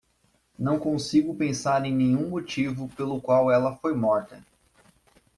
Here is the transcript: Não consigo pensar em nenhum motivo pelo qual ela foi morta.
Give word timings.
Não 0.57 0.79
consigo 0.79 1.35
pensar 1.35 1.85
em 1.85 1.93
nenhum 1.93 2.27
motivo 2.27 2.89
pelo 2.95 3.21
qual 3.21 3.51
ela 3.51 3.75
foi 3.75 3.93
morta. 3.93 4.43